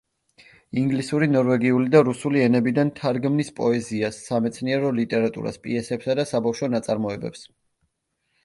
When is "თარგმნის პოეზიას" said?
3.01-4.17